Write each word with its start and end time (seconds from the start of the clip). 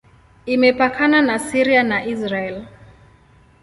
Imepakana 0.45 1.19
na 1.27 1.39
Syria 1.39 1.83
na 1.83 2.03
Israel. 2.05 2.67